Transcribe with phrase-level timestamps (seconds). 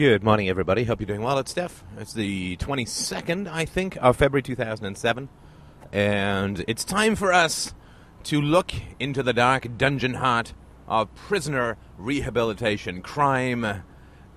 [0.00, 0.84] Good morning, everybody.
[0.84, 1.36] Hope you're doing well.
[1.36, 1.84] It's Steph.
[1.98, 5.28] It's the 22nd, I think, of February 2007.
[5.92, 7.74] And it's time for us
[8.22, 10.54] to look into the dark dungeon heart
[10.88, 13.82] of prisoner rehabilitation, crime,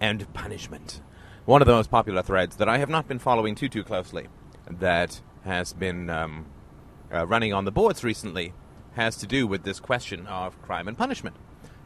[0.01, 0.99] and punishment.
[1.45, 4.27] One of the most popular threads that I have not been following too, too closely
[4.69, 6.47] that has been um,
[7.09, 8.51] uh, running on the boards recently
[8.95, 11.37] has to do with this question of crime and punishment.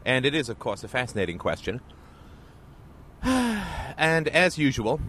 [0.04, 1.80] And it is, of course, a fascinating question.
[3.22, 5.00] and as usual,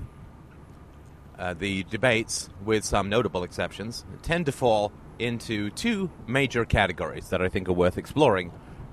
[1.38, 7.42] uh, the debates, with some notable exceptions, tend to fall into two major categories that
[7.42, 8.52] I think are worth exploring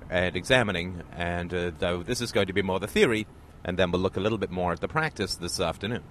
[0.09, 1.03] and examining.
[1.11, 3.27] And uh, though this is going to be more the theory,
[3.63, 6.03] and then we'll look a little bit more at the practice this afternoon.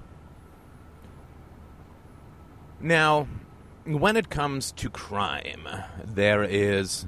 [2.80, 3.26] Now,
[3.84, 5.66] when it comes to crime,
[6.04, 7.06] there is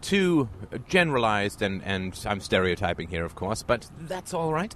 [0.00, 0.48] two
[0.88, 4.74] generalized, and, and I'm stereotyping here, of course, but that's all right.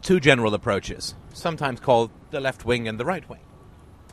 [0.00, 3.40] Two general approaches, sometimes called the left wing and the right wing.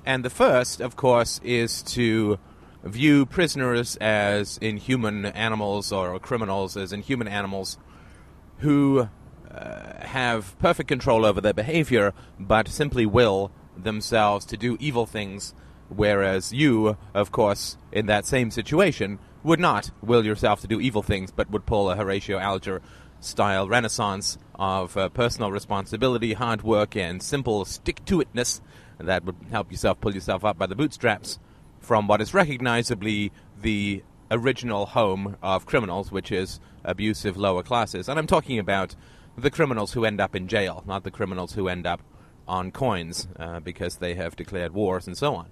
[0.05, 2.39] And the first, of course, is to
[2.83, 7.77] view prisoners as inhuman animals or criminals as inhuman animals
[8.59, 9.09] who
[9.51, 15.53] uh, have perfect control over their behavior but simply will themselves to do evil things
[15.89, 21.01] Whereas you, of course, in that same situation, would not will yourself to do evil
[21.01, 22.81] things, but would pull a Horatio Alger
[23.19, 28.61] style renaissance of uh, personal responsibility, hard work, and simple stick to itness
[28.97, 31.39] that would help yourself pull yourself up by the bootstraps
[31.79, 38.07] from what is recognizably the original home of criminals, which is abusive lower classes.
[38.07, 38.95] And I'm talking about
[39.37, 42.01] the criminals who end up in jail, not the criminals who end up
[42.47, 45.49] on coins uh, because they have declared wars and so on.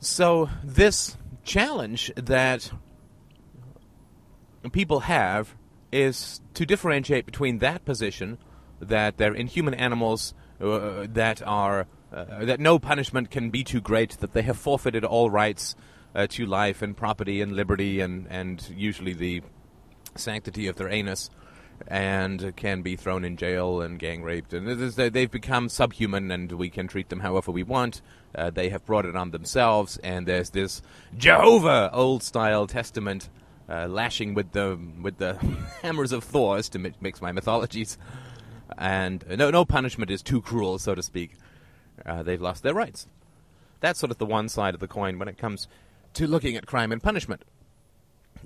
[0.00, 2.70] So, this challenge that
[4.70, 5.56] people have
[5.90, 8.38] is to differentiate between that position
[8.80, 14.10] that they're inhuman animals uh, that are uh, that no punishment can be too great
[14.18, 15.74] that they have forfeited all rights
[16.14, 19.42] uh, to life and property and liberty and and usually the
[20.14, 21.30] sanctity of their anus
[21.86, 24.52] and can be thrown in jail and gang raped.
[24.52, 28.02] And they've become subhuman, and we can treat them however we want.
[28.34, 30.82] Uh, they have brought it on themselves, and there's this
[31.16, 33.28] Jehovah old style testament
[33.68, 35.34] uh, lashing with the with the
[35.82, 37.98] hammers of Thor's to mix my mythologies.
[38.76, 41.32] And no, no punishment is too cruel, so to speak.
[42.04, 43.06] Uh, they've lost their rights.
[43.80, 45.68] That's sort of the one side of the coin when it comes
[46.14, 47.44] to looking at crime and punishment.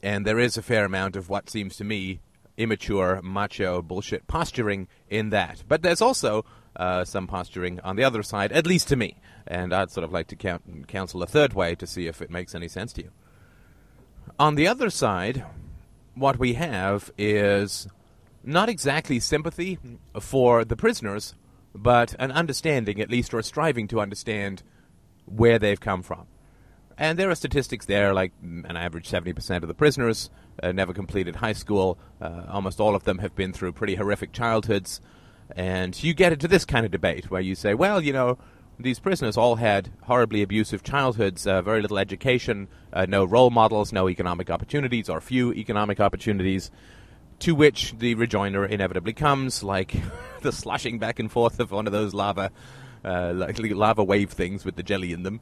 [0.03, 2.21] And there is a fair amount of what seems to me
[2.57, 5.63] immature, macho bullshit posturing in that.
[5.67, 6.45] But there's also
[6.77, 9.19] uh, some posturing on the other side, at least to me.
[9.47, 12.31] And I'd sort of like to count, counsel a third way to see if it
[12.31, 13.11] makes any sense to you.
[14.39, 15.45] On the other side,
[16.15, 17.89] what we have is
[18.45, 19.79] not exactly sympathy
[20.21, 21.35] for the prisoners,
[21.75, 24.63] but an understanding, at least, or striving to understand
[25.27, 26.27] where they've come from.
[26.99, 30.31] And there are statistics there, like an average 70% of the prisoners
[30.73, 31.99] never completed high school.
[32.21, 35.01] Uh, almost all of them have been through pretty horrific childhoods.
[35.55, 38.39] And you get into this kind of debate where you say, well, you know,
[38.79, 43.93] these prisoners all had horribly abusive childhoods, uh, very little education, uh, no role models,
[43.93, 46.71] no economic opportunities, or few economic opportunities.
[47.41, 49.95] To which the rejoinder inevitably comes, like
[50.43, 52.51] the sloshing back and forth of one of those lava,
[53.05, 55.41] uh, like lava wave things with the jelly in them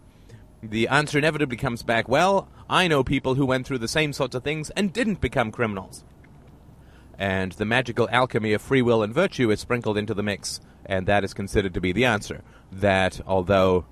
[0.62, 4.34] the answer inevitably comes back well, I know people who went through the same sorts
[4.34, 6.04] of things and didn't become criminals.
[7.18, 11.06] And the magical alchemy of free will and virtue is sprinkled into the mix, and
[11.06, 12.42] that is considered to be the answer.
[12.72, 13.84] That although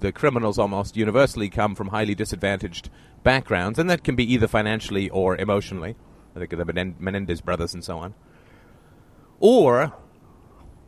[0.00, 2.90] the criminals almost universally come from highly disadvantaged
[3.22, 5.96] backgrounds, and that can be either financially or emotionally,
[6.36, 8.14] I think of the Menendez brothers and so on,
[9.40, 9.94] or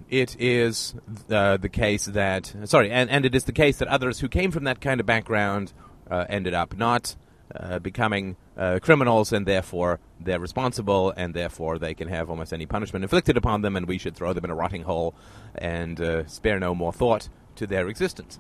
[0.08, 0.94] it is
[1.30, 4.50] uh, the case that sorry, and, and it is the case that others who came
[4.50, 5.72] from that kind of background
[6.10, 7.16] uh, ended up not
[7.54, 12.66] uh, becoming uh, criminals, and therefore they're responsible, and therefore they can have almost any
[12.66, 15.14] punishment inflicted upon them, and we should throw them in a rotting hole
[15.54, 18.38] and uh, spare no more thought to their existence.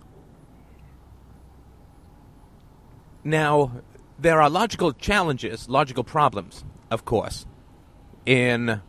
[3.24, 3.82] Now,
[4.18, 7.46] there are logical challenges, logical problems, of course,
[8.24, 8.80] in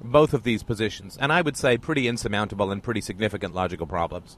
[0.00, 4.36] both of these positions, and I would say pretty insurmountable and pretty significant logical problems.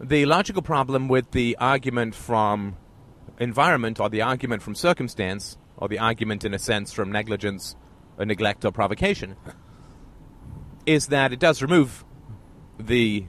[0.00, 2.76] The logical problem with the argument from
[3.38, 7.76] environment, or the argument from circumstance, or the argument in a sense from negligence,
[8.18, 9.36] or neglect, or provocation,
[10.86, 12.04] is that it does remove
[12.78, 13.26] the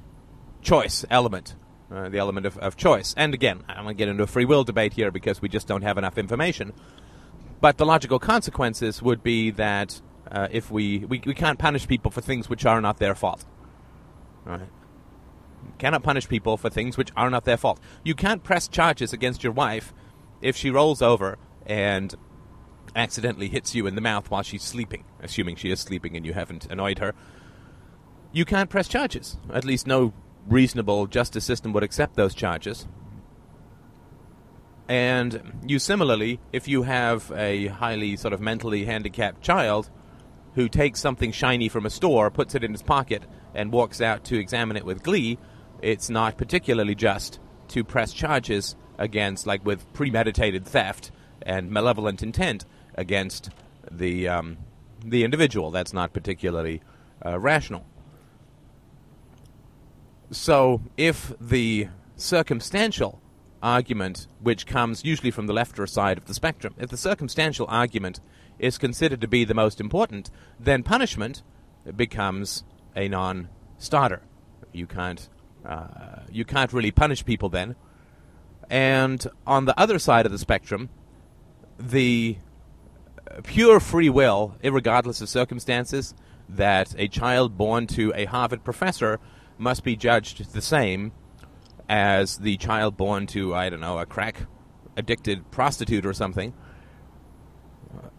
[0.61, 1.55] choice element,
[1.91, 3.13] uh, the element of, of choice.
[3.17, 5.67] And again, I'm going to get into a free will debate here because we just
[5.67, 6.73] don't have enough information.
[7.59, 12.11] But the logical consequences would be that uh, if we, we we can't punish people
[12.11, 13.45] for things which are not their fault.
[14.45, 14.69] Right?
[15.77, 17.79] Cannot punish people for things which are not their fault.
[18.03, 19.93] You can't press charges against your wife
[20.41, 22.13] if she rolls over and
[22.95, 26.33] accidentally hits you in the mouth while she's sleeping, assuming she is sleeping and you
[26.33, 27.13] haven't annoyed her.
[28.31, 29.37] You can't press charges.
[29.51, 30.13] At least no
[30.47, 32.87] reasonable justice system would accept those charges.
[34.87, 39.89] And you similarly, if you have a highly sort of mentally handicapped child
[40.55, 43.23] who takes something shiny from a store, puts it in his pocket,
[43.53, 45.37] and walks out to examine it with glee,
[45.81, 47.39] it's not particularly just
[47.69, 51.11] to press charges against, like with premeditated theft
[51.41, 53.49] and malevolent intent, against
[53.91, 54.57] the um,
[55.03, 55.69] the individual.
[55.69, 56.81] That's not particularly
[57.25, 57.85] uh, rational.
[60.31, 63.21] So, if the circumstantial
[63.61, 67.65] argument, which comes usually from the left or side of the spectrum, if the circumstantial
[67.69, 68.19] argument
[68.59, 71.43] is considered to be the most important, then punishment
[71.95, 72.63] becomes
[72.95, 74.21] a non-starter.
[74.73, 75.29] You can't
[75.65, 77.75] uh, you can't really punish people then.
[78.69, 80.89] And on the other side of the spectrum,
[81.77, 82.37] the
[83.43, 86.13] pure free will, regardless of circumstances,
[86.49, 89.19] that a child born to a Harvard professor
[89.57, 91.11] must be judged the same
[91.89, 94.45] as the child born to, I don't know, a crack
[94.95, 96.53] addicted prostitute or something,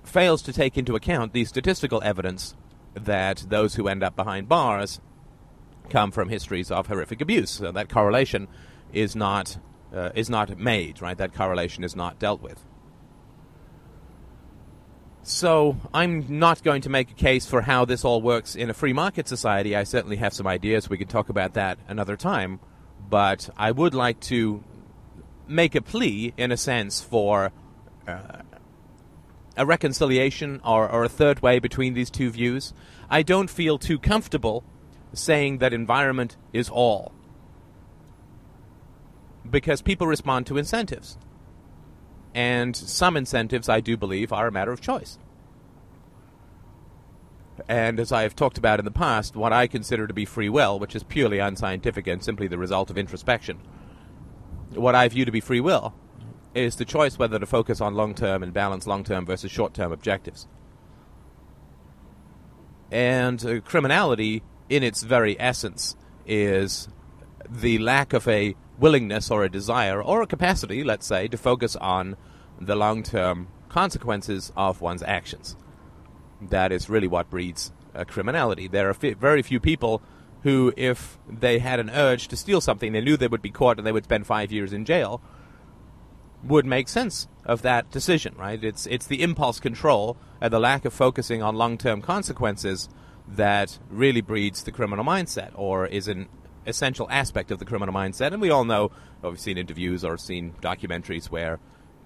[0.05, 2.55] fails to take into account the statistical evidence
[2.94, 5.00] that those who end up behind bars
[5.91, 7.50] come from histories of horrific abuse.
[7.50, 8.49] So that correlation
[8.93, 9.59] is not
[9.93, 11.17] uh, is not made, right?
[11.17, 12.65] That correlation is not dealt with.
[15.23, 18.75] So I'm not going to make a case for how this all works in a
[18.75, 19.76] free market society.
[19.76, 20.88] I certainly have some ideas.
[20.88, 22.61] We can talk about that another time.
[23.09, 24.62] But I would like to
[25.47, 27.53] make a plea, in a sense, for
[28.06, 28.43] uh,
[29.56, 32.73] a reconciliation or, or a third way between these two views.
[33.11, 34.65] I don't feel too comfortable
[35.12, 37.12] saying that environment is all.
[39.49, 41.19] Because people respond to incentives.
[42.35, 45.19] And some incentives, I do believe, are a matter of choice.
[47.69, 50.49] And as I have talked about in the past, what I consider to be free
[50.49, 53.58] will, which is purely unscientific and simply the result of introspection,
[54.75, 55.94] what I view to be free will
[56.55, 59.75] is the choice whether to focus on long term and balance long term versus short
[59.75, 60.46] term objectives.
[62.90, 65.96] And uh, criminality, in its very essence,
[66.26, 66.88] is
[67.49, 71.76] the lack of a willingness or a desire or a capacity, let's say, to focus
[71.76, 72.16] on
[72.60, 75.56] the long term consequences of one's actions.
[76.40, 78.69] That is really what breeds uh, criminality.
[78.69, 80.02] There are f- very few people
[80.43, 83.79] who, if they had an urge to steal something, they knew they would be caught
[83.79, 85.20] and they would spend five years in jail,
[86.44, 88.62] would make sense of that decision, right?
[88.62, 92.88] It's, it's the impulse control and the lack of focusing on long term consequences
[93.26, 96.29] that really breeds the criminal mindset or is an
[96.67, 98.32] essential aspect of the criminal mindset.
[98.32, 98.91] And we all know,
[99.23, 101.58] or we've seen interviews or seen documentaries where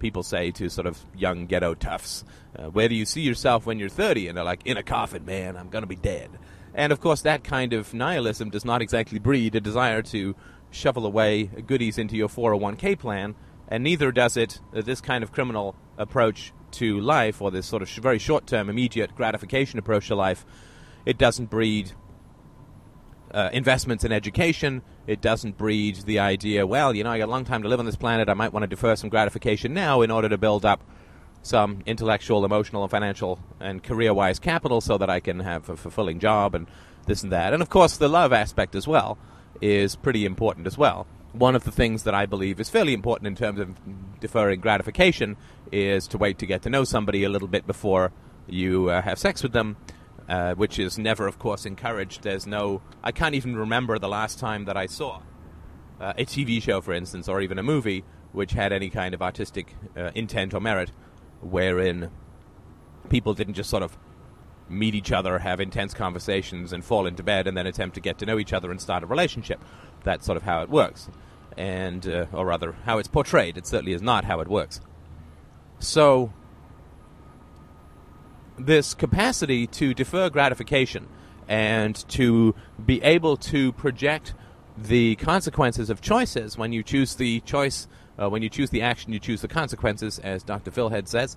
[0.02, 2.24] people say to sort of young ghetto toughs,
[2.58, 5.24] uh, "Where do you see yourself when you're 30?" And they're like, "In a coffin,
[5.24, 5.56] man.
[5.56, 6.28] I'm gonna be dead."
[6.74, 10.34] And of course, that kind of nihilism does not exactly breed a desire to
[10.70, 13.34] shovel away goodies into your 401k plan,
[13.68, 17.82] and neither does it uh, this kind of criminal approach to life, or this sort
[17.82, 20.44] of sh- very short-term, immediate gratification approach to life.
[21.04, 21.92] It doesn't breed
[23.32, 24.82] uh, investments in education.
[25.06, 27.80] It doesn't breed the idea, well, you know, I got a long time to live
[27.80, 28.28] on this planet.
[28.28, 30.82] I might want to defer some gratification now in order to build up
[31.42, 35.76] some intellectual, emotional, and financial and career wise capital so that I can have a
[35.76, 36.68] fulfilling job and
[37.06, 37.52] this and that.
[37.52, 39.18] And of course, the love aspect as well
[39.60, 41.06] is pretty important as well.
[41.32, 43.76] One of the things that I believe is fairly important in terms of
[44.20, 45.36] deferring gratification
[45.72, 48.12] is to wait to get to know somebody a little bit before
[48.46, 49.76] you uh, have sex with them
[50.32, 52.22] uh, which is never, of course, encouraged.
[52.22, 52.80] There's no.
[53.04, 55.20] I can't even remember the last time that I saw
[56.00, 59.20] uh, a TV show, for instance, or even a movie which had any kind of
[59.20, 60.90] artistic uh, intent or merit,
[61.42, 62.10] wherein
[63.10, 63.98] people didn't just sort of
[64.70, 68.16] meet each other, have intense conversations, and fall into bed, and then attempt to get
[68.16, 69.62] to know each other and start a relationship.
[70.02, 71.10] That's sort of how it works,
[71.58, 73.58] and uh, or rather, how it's portrayed.
[73.58, 74.80] It certainly is not how it works.
[75.78, 76.32] So
[78.66, 81.08] this capacity to defer gratification
[81.48, 82.54] and to
[82.84, 84.34] be able to project
[84.76, 87.88] the consequences of choices when you choose the choice,
[88.20, 90.70] uh, when you choose the action, you choose the consequences, as Dr.
[90.70, 91.36] Philhead says.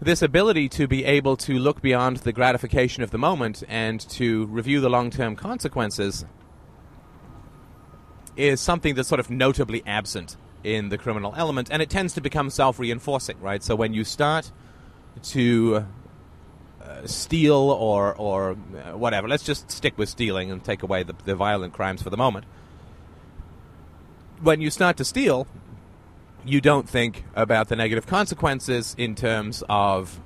[0.00, 4.46] This ability to be able to look beyond the gratification of the moment and to
[4.46, 6.24] review the long term consequences
[8.36, 12.20] is something that's sort of notably absent in the criminal element, and it tends to
[12.20, 13.62] become self reinforcing, right?
[13.62, 14.52] So when you start
[15.24, 15.86] to
[16.82, 19.28] uh, steal or or uh, whatever.
[19.28, 22.46] Let's just stick with stealing and take away the, the violent crimes for the moment.
[24.40, 25.46] When you start to steal,
[26.44, 30.20] you don't think about the negative consequences in terms of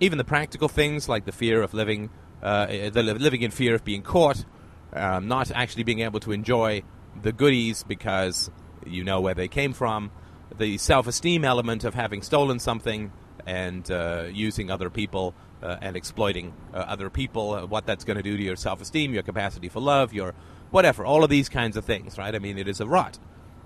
[0.00, 2.10] even the practical things like the fear of living,
[2.42, 4.44] uh, the living in fear of being caught,
[4.92, 6.82] um, not actually being able to enjoy
[7.22, 8.50] the goodies because
[8.84, 10.10] you know where they came from,
[10.58, 13.12] the self-esteem element of having stolen something
[13.46, 18.16] and uh, using other people uh, and exploiting uh, other people, uh, what that's going
[18.16, 20.34] to do to your self-esteem, your capacity for love, your
[20.70, 22.34] whatever, all of these kinds of things, right?
[22.34, 23.18] I mean, it is a rot.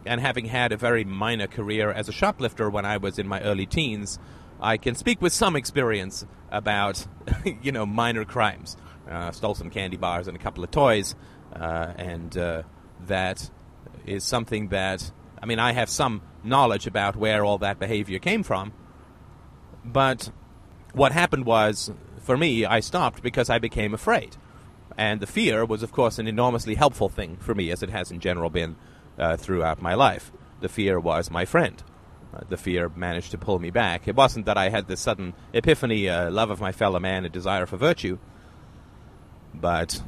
[0.07, 3.41] And having had a very minor career as a shoplifter when I was in my
[3.43, 4.19] early teens,
[4.61, 7.07] I can speak with some experience about,
[7.63, 8.77] you know, minor crimes.
[9.11, 11.17] Uh, stole some candy bars and a couple of toys,
[11.55, 12.33] uh, and
[13.07, 13.51] that
[14.07, 15.11] is something that
[15.43, 18.73] I mean, I have some knowledge about where all that behavior came from,
[19.85, 20.31] but
[20.93, 24.37] what happened was, for me, I stopped because I became afraid.
[24.97, 28.11] And the fear was, of course, an enormously helpful thing for me, as it has
[28.11, 28.77] in general been
[29.19, 30.33] uh, throughout my life.
[30.61, 31.83] The fear was my friend.
[32.35, 34.07] Uh, the fear managed to pull me back.
[34.07, 37.29] It wasn't that I had this sudden epiphany, uh, love of my fellow man, a
[37.29, 38.19] desire for virtue,
[39.55, 40.01] but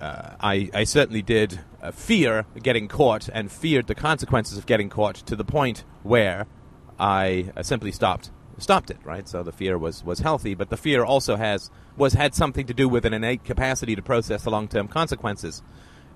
[0.00, 4.88] uh, I, I certainly did uh, fear getting caught and feared the consequences of getting
[4.88, 6.46] caught to the point where
[6.98, 8.30] I uh, simply stopped
[8.62, 8.98] stopped it.
[9.04, 12.66] Right, so the fear was was healthy, but the fear also has was had something
[12.66, 15.62] to do with an innate capacity to process the long term consequences,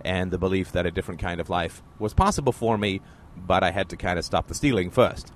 [0.05, 3.00] and the belief that a different kind of life was possible for me,
[3.37, 5.33] but I had to kind of stop the stealing first.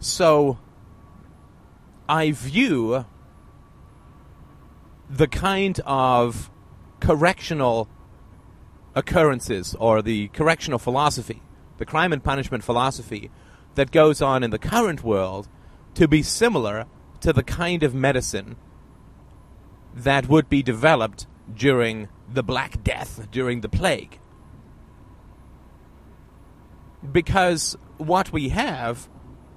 [0.00, 0.58] So
[2.08, 3.06] I view
[5.08, 6.50] the kind of
[7.00, 7.88] correctional
[8.94, 11.42] occurrences or the correctional philosophy,
[11.78, 13.30] the crime and punishment philosophy
[13.74, 15.48] that goes on in the current world
[15.94, 16.86] to be similar
[17.20, 18.56] to the kind of medicine
[19.94, 24.18] that would be developed during the Black Death, during the plague.
[27.10, 29.08] Because what we have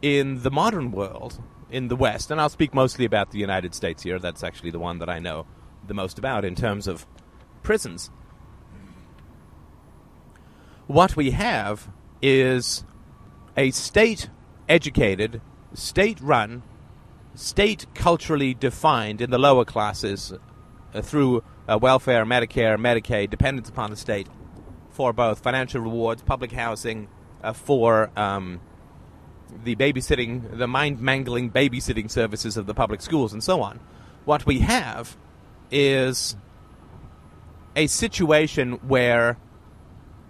[0.01, 4.03] in the modern world in the West, and I'll speak mostly about the United States
[4.03, 4.19] here.
[4.19, 5.45] That's actually the one that I know
[5.85, 7.07] the most about in terms of
[7.63, 8.11] prisons.
[10.87, 11.89] What we have
[12.21, 12.83] is
[13.55, 14.29] a state
[14.69, 15.41] educated,
[15.73, 16.63] state run,
[17.35, 20.33] state culturally defined in the lower classes
[20.93, 24.27] uh, through uh, welfare, Medicare, Medicaid, dependence upon the state
[24.89, 27.07] for both financial rewards, public housing,
[27.43, 28.59] uh, for um,
[29.63, 33.79] the babysitting, the mind mangling babysitting services of the public schools, and so on.
[34.25, 35.15] What we have
[35.69, 36.35] is
[37.75, 39.37] a situation where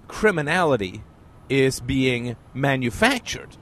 [0.08, 1.04] criminality
[1.50, 3.58] is being manufactured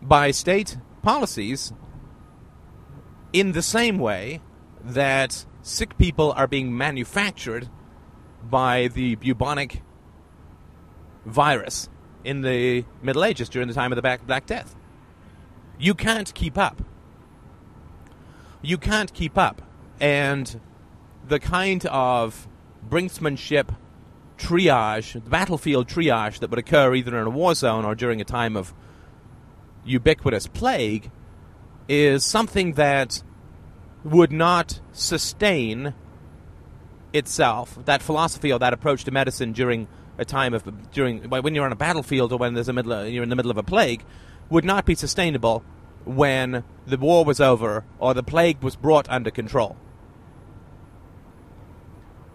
[0.00, 1.72] by state policies
[3.32, 4.40] in the same way
[4.82, 7.68] that sick people are being manufactured
[8.42, 9.82] by the bubonic
[11.24, 11.88] virus
[12.24, 14.74] in the Middle Ages during the time of the Black Death.
[15.78, 16.82] You can't keep up.
[18.60, 19.62] You can't keep up.
[20.00, 20.60] And
[21.26, 22.48] the kind of
[22.88, 23.74] brinksmanship
[24.38, 28.56] triage, battlefield triage that would occur either in a war zone or during a time
[28.56, 28.74] of
[29.84, 31.10] ubiquitous plague
[31.88, 33.22] is something that
[34.04, 35.94] would not sustain
[37.12, 41.64] itself, that philosophy or that approach to medicine during a time of during when you're
[41.64, 44.04] on a battlefield or when there's a middle you're in the middle of a plague
[44.50, 45.64] would not be sustainable
[46.04, 49.76] when the war was over or the plague was brought under control.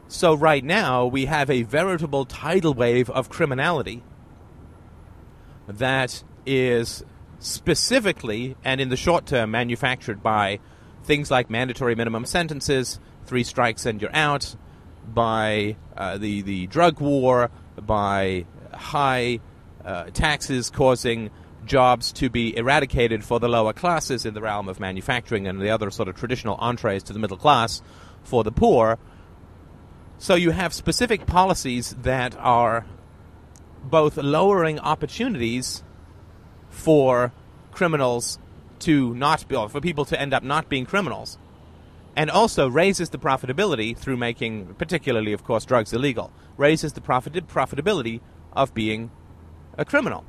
[0.07, 4.03] So right now we have a veritable tidal wave of criminality
[5.67, 7.03] that is
[7.39, 10.59] specifically and in the short term manufactured by
[11.03, 14.55] things like mandatory minimum sentences, three strikes and you're out,
[15.05, 17.49] by uh, the the drug war,
[17.81, 19.39] by high
[19.83, 21.29] uh, taxes causing
[21.65, 25.69] jobs to be eradicated for the lower classes in the realm of manufacturing and the
[25.69, 27.81] other sort of traditional entrees to the middle class
[28.23, 28.97] for the poor.
[30.19, 32.85] So you have specific policies that are
[33.83, 35.83] both lowering opportunities
[36.69, 37.31] for
[37.71, 38.39] criminals
[38.79, 41.37] to not be, for people to end up not being criminals,
[42.15, 47.47] and also raises the profitability through making, particularly, of course, drugs illegal, raises the profit-
[47.47, 48.19] profitability
[48.53, 49.11] of being
[49.77, 50.25] a criminal.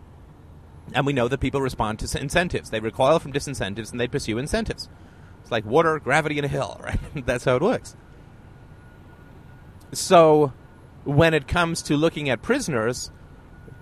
[0.94, 2.70] And we know that people respond to incentives.
[2.70, 4.88] They recoil from disincentives and they pursue incentives.
[5.40, 6.98] It's like water, gravity, and a hill, right?
[7.26, 7.96] That's how it works.
[9.92, 10.52] So,
[11.04, 13.10] when it comes to looking at prisoners,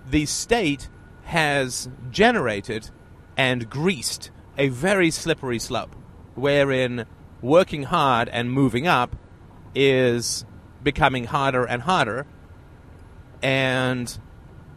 [0.09, 0.89] the state
[1.23, 2.89] has generated
[3.35, 5.95] and greased a very slippery slope,
[6.35, 7.05] wherein
[7.41, 9.15] working hard and moving up
[9.75, 10.45] is
[10.81, 12.25] becoming harder and harder,
[13.43, 14.17] and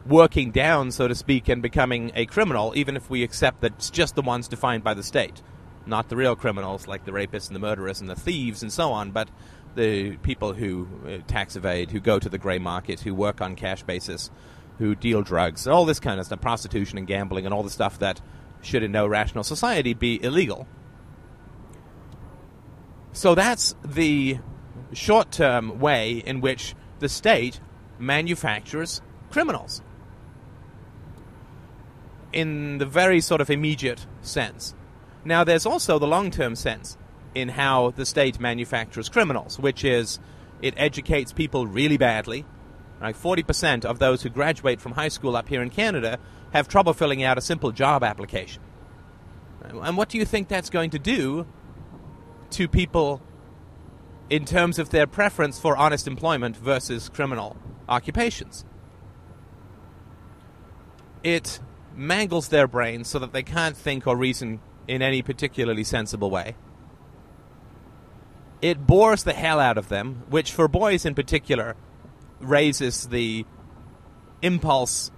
[0.06, 3.90] working down, so to speak, and becoming a criminal, even if we accept that it's
[3.90, 5.40] just the ones defined by the state,
[5.86, 8.92] not the real criminals like the rapists and the murderers and the thieves and so
[8.92, 9.30] on, but
[9.74, 13.56] the people who uh, tax evade, who go to the gray market, who work on
[13.56, 14.30] cash basis,
[14.78, 17.98] who deal drugs, all this kind of stuff, prostitution and gambling, and all the stuff
[17.98, 18.20] that
[18.62, 20.66] should in no rational society be illegal.
[23.12, 24.38] So that's the
[24.92, 27.60] short term way in which the state
[27.98, 29.82] manufactures criminals.
[32.32, 34.74] In the very sort of immediate sense.
[35.24, 36.96] Now, there's also the long term sense
[37.34, 40.18] in how the state manufactures criminals, which is
[40.62, 42.44] it educates people really badly.
[43.00, 46.18] Like 40% of those who graduate from high school up here in Canada
[46.52, 48.62] have trouble filling out a simple job application.
[49.62, 51.46] And what do you think that's going to do
[52.50, 53.22] to people
[54.28, 57.56] in terms of their preference for honest employment versus criminal
[57.88, 58.64] occupations?
[61.22, 61.60] It
[61.94, 66.56] mangles their brains so that they can't think or reason in any particularly sensible way.
[68.62, 71.76] It bores the hell out of them, which for boys in particular
[72.40, 73.46] raises the
[74.42, 75.10] impulse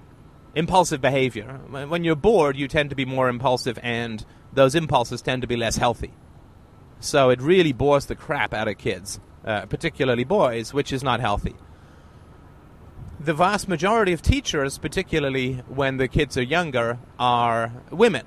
[0.55, 1.61] impulsive behavior.
[1.71, 5.57] When you're bored, you tend to be more impulsive and those impulses tend to be
[5.57, 6.13] less healthy.
[7.01, 11.21] So it really bores the crap out of kids, uh, particularly boys, which is not
[11.21, 11.57] healthy.
[13.19, 18.27] The vast majority of teachers, particularly when the kids are younger, are women.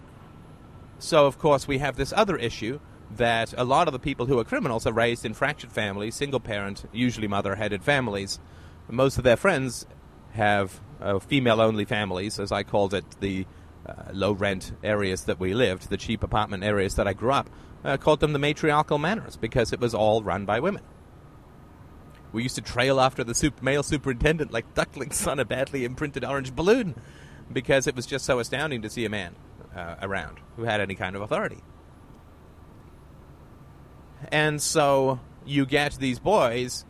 [1.00, 2.80] So, of course, we have this other issue
[3.12, 6.40] that a lot of the people who are criminals are raised in fractured families, single
[6.40, 8.40] parent, usually mother headed families.
[8.90, 9.86] Most of their friends
[10.34, 13.46] have uh, female only families, as I called it, the
[13.86, 17.50] uh, low rent areas that we lived, the cheap apartment areas that I grew up,
[17.84, 20.84] uh, called them the matriarchal manors because it was all run by women.
[22.32, 26.26] We used to trail after the super, male superintendent like ducklings on a badly imprinted
[26.26, 26.96] orange balloon
[27.52, 29.36] because it was just so astounding to see a man
[29.76, 31.62] uh, around who had any kind of authority.
[34.32, 36.86] And so you get these boys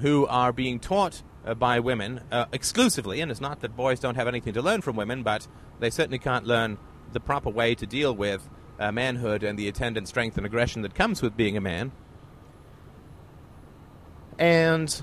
[0.00, 4.14] who are being taught uh, by women uh, exclusively, and it's not that boys don't
[4.14, 5.46] have anything to learn from women, but
[5.80, 6.78] they certainly can't learn
[7.12, 10.94] the proper way to deal with uh, manhood and the attendant strength and aggression that
[10.94, 11.92] comes with being a man.
[14.38, 15.02] And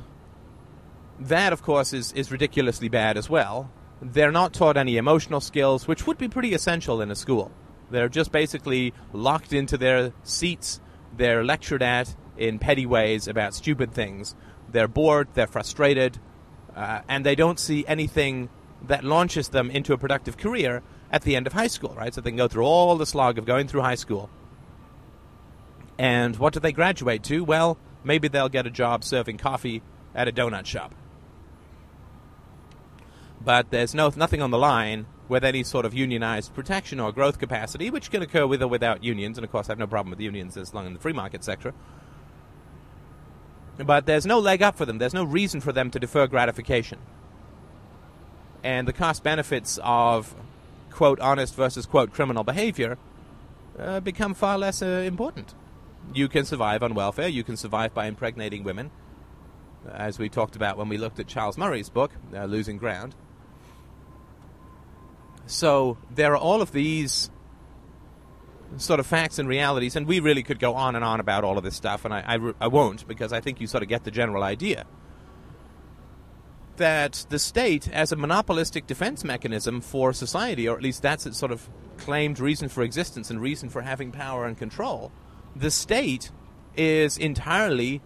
[1.19, 3.71] that, of course, is, is ridiculously bad as well.
[4.01, 7.51] They're not taught any emotional skills, which would be pretty essential in a school.
[7.91, 10.79] They're just basically locked into their seats.
[11.19, 14.36] They're lectured at in petty ways about stupid things.
[14.71, 16.17] They're bored, they're frustrated,
[16.73, 18.47] uh, and they don't see anything
[18.84, 22.13] that launches them into a productive career at the end of high school, right?
[22.13, 24.29] So they can go through all the slog of going through high school.
[25.97, 27.43] And what do they graduate to?
[27.43, 29.84] Well, maybe they'll get a job serving coffee
[30.15, 30.95] at a donut shop.
[33.41, 37.37] But there's no nothing on the line with any sort of unionized protection or growth
[37.37, 39.37] capacity, which can occur with or without unions.
[39.37, 41.43] And of course, I have no problem with unions as long in the free market
[41.43, 41.73] sector.
[43.77, 44.97] But there's no leg up for them.
[44.97, 46.99] There's no reason for them to defer gratification.
[48.63, 50.35] And the cost benefits of
[50.89, 52.97] quote honest versus quote criminal behavior
[53.77, 55.53] uh, become far less uh, important.
[56.13, 57.27] You can survive on welfare.
[57.27, 58.89] You can survive by impregnating women,
[59.89, 63.15] as we talked about when we looked at Charles Murray's book, uh, Losing Ground.
[65.49, 67.31] So there are all of these
[68.77, 71.57] sort of facts and realities, and we really could go on and on about all
[71.57, 74.03] of this stuff, and I, I, I won't because I think you sort of get
[74.03, 74.85] the general idea.
[76.77, 81.39] That the state, as a monopolistic defense mechanism for society, or at least that's its
[81.39, 85.12] sort of claimed reason for existence and reason for having power and control,
[85.55, 86.29] the state
[86.77, 88.03] is entirely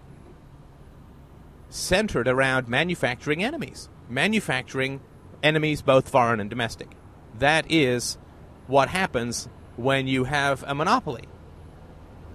[1.68, 5.02] centered around manufacturing enemies, manufacturing
[5.44, 6.96] enemies both foreign and domestic.
[7.40, 8.18] That is
[8.68, 11.28] what happens when you have a monopoly,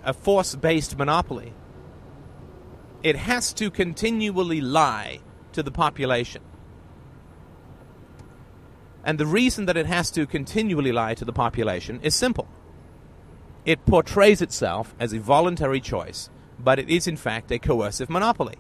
[0.05, 1.53] a force based monopoly.
[3.03, 5.21] It has to continually lie
[5.53, 6.43] to the population.
[9.05, 12.49] And the reason that it has to continually lie to the population is simple.
[13.65, 18.57] It portrays itself as a voluntary choice, but it is in fact a coercive monopoly.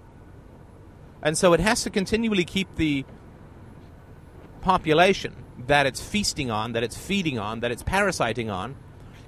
[1.22, 3.04] And so it has to continually keep the
[4.60, 5.34] population
[5.68, 8.76] that it's feasting on, that it's feeding on, that it's parasiting on,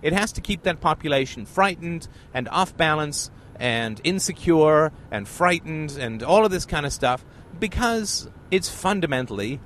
[0.03, 6.23] it has to keep that population frightened and off balance and insecure and frightened and
[6.23, 7.25] all of this kind of stuff
[7.59, 9.61] because it's fundamentally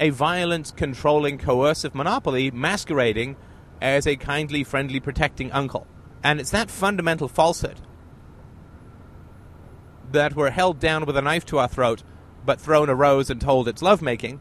[0.00, 3.36] a violent, controlling, coercive monopoly masquerading
[3.80, 5.86] as a kindly, friendly, protecting uncle.
[6.24, 7.80] And it's that fundamental falsehood
[10.12, 12.02] that we're held down with a knife to our throat,
[12.44, 14.40] but thrown a rose and told it's lovemaking.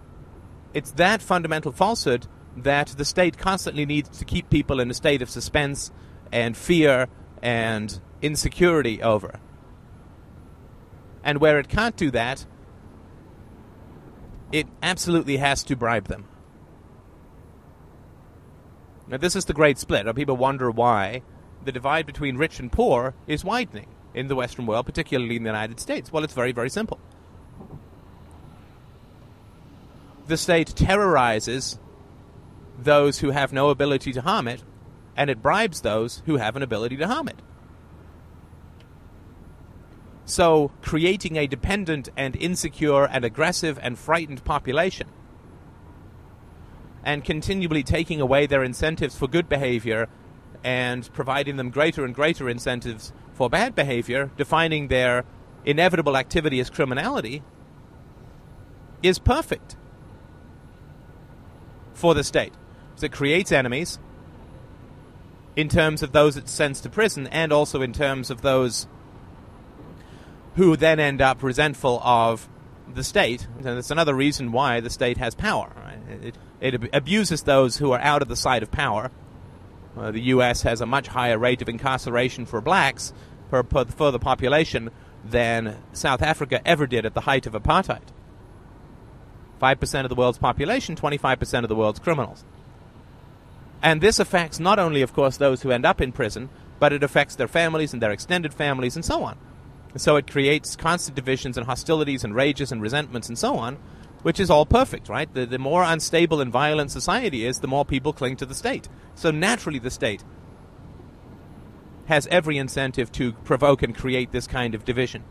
[0.75, 5.21] It's that fundamental falsehood that the state constantly needs to keep people in a state
[5.21, 5.89] of suspense
[6.33, 7.07] and fear
[7.41, 9.39] and insecurity over.
[11.23, 12.45] And where it can't do that,
[14.51, 16.27] it absolutely has to bribe them.
[19.07, 20.13] Now, this is the great split.
[20.13, 21.21] People wonder why
[21.63, 25.49] the divide between rich and poor is widening in the Western world, particularly in the
[25.49, 26.11] United States.
[26.11, 26.99] Well, it's very, very simple.
[30.27, 31.77] The state terrorizes
[32.77, 34.63] those who have no ability to harm it,
[35.15, 37.41] and it bribes those who have an ability to harm it.
[40.25, 45.07] So, creating a dependent and insecure and aggressive and frightened population
[47.03, 50.09] and continually taking away their incentives for good behavior
[50.63, 55.23] and providing them greater and greater incentives for bad behavior, defining their
[55.63, 57.43] inevitable activity as criminality,
[59.03, 59.75] is perfect
[61.95, 62.53] for the state.
[62.89, 63.97] Because it creates enemies
[65.55, 68.87] in terms of those it sends to prison and also in terms of those
[70.55, 72.47] who then end up resentful of
[72.93, 73.47] the state.
[73.57, 75.71] And that's another reason why the state has power.
[76.21, 79.11] It, it abuses those who are out of the sight of power.
[79.97, 80.61] Uh, the U.S.
[80.63, 83.13] has a much higher rate of incarceration for blacks
[83.49, 84.91] per, per, per the population
[85.23, 88.01] than South Africa ever did at the height of apartheid.
[89.61, 92.43] 5% of the world's population, 25% of the world's criminals.
[93.81, 97.03] And this affects not only, of course, those who end up in prison, but it
[97.03, 99.37] affects their families and their extended families and so on.
[99.93, 103.77] And so it creates constant divisions and hostilities and rages and resentments and so on,
[104.23, 105.31] which is all perfect, right?
[105.33, 108.89] The, the more unstable and violent society is, the more people cling to the state.
[109.13, 110.23] So naturally, the state
[112.07, 115.23] has every incentive to provoke and create this kind of division.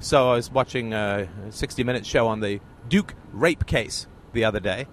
[0.00, 4.60] So I was watching a 60 Minutes show on the Duke rape case the other
[4.60, 4.86] day.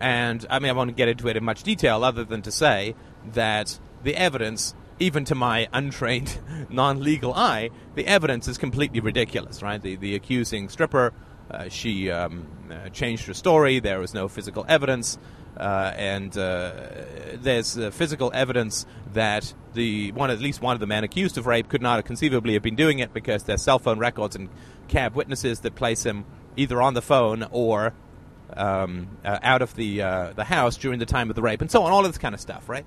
[0.00, 2.94] And I mean, I won't get into it in much detail other than to say
[3.32, 6.38] that the evidence even to my untrained,
[6.70, 9.62] non-legal eye, the evidence is completely ridiculous.
[9.62, 9.80] Right?
[9.80, 11.12] The the accusing stripper,
[11.50, 13.80] uh, she um, uh, changed her story.
[13.80, 15.18] There was no physical evidence,
[15.56, 16.72] uh, and uh,
[17.34, 21.46] there's uh, physical evidence that the one, at least one of the men accused of
[21.46, 24.48] rape, could not conceivably have been doing it because there's cell phone records and
[24.88, 26.24] cab witnesses that place him
[26.56, 27.94] either on the phone or
[28.54, 29.98] um, out of the
[30.34, 31.92] the house during the time of the rape, and so on.
[31.92, 32.84] All of this kind of stuff, right?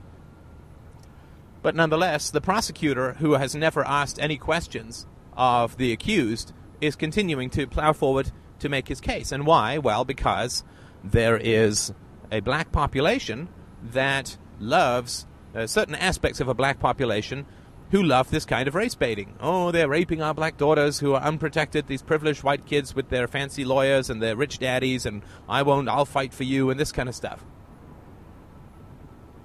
[1.65, 7.49] But nonetheless, the prosecutor, who has never asked any questions of the accused, is continuing
[7.49, 9.31] to plow forward to make his case.
[9.31, 9.77] And why?
[9.77, 10.63] Well, because
[11.03, 11.93] there is
[12.31, 13.49] a black population
[13.83, 17.45] that loves uh, certain aspects of a black population
[17.91, 19.35] who love this kind of race baiting.
[19.39, 23.27] Oh, they're raping our black daughters who are unprotected, these privileged white kids with their
[23.27, 26.91] fancy lawyers and their rich daddies, and I won't, I'll fight for you, and this
[26.91, 27.45] kind of stuff.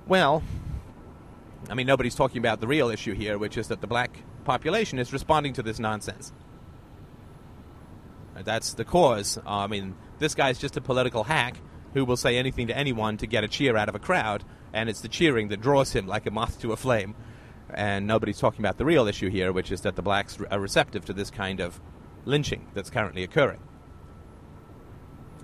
[0.09, 0.43] Well,
[1.69, 4.99] I mean, nobody's talking about the real issue here, which is that the black population
[4.99, 6.33] is responding to this nonsense.
[8.35, 9.39] That's the cause.
[9.39, 11.57] Uh, I mean, this guy's just a political hack
[11.95, 14.89] who will say anything to anyone to get a cheer out of a crowd, and
[14.89, 17.15] it's the cheering that draws him like a moth to a flame.
[17.73, 21.05] And nobody's talking about the real issue here, which is that the blacks are receptive
[21.07, 21.81] to this kind of
[22.25, 23.61] lynching that's currently occurring.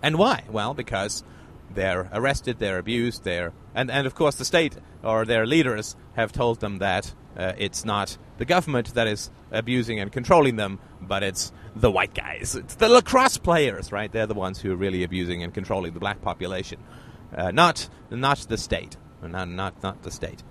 [0.03, 0.45] And why?
[0.51, 1.25] Well, because
[1.71, 6.33] they're arrested, they're abused, they're and and of course the state or their leaders have
[6.33, 11.23] told them that uh, it's not the government that is abusing and controlling them, but
[11.23, 14.11] it's the white guys, it's the lacrosse players, right?
[14.11, 16.81] They're the ones who are really abusing and controlling the black population,
[17.35, 20.43] uh, not not the state, not not not the state.